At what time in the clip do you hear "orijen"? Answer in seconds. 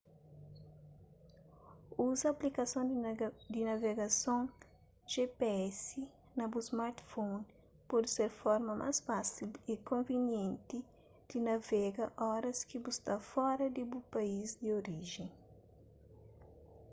14.81-15.29